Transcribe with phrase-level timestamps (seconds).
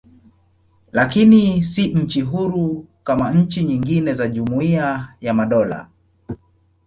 [0.91, 5.87] Lakini si nchi huru kama nchi nyingine za Jumuiya ya Madola.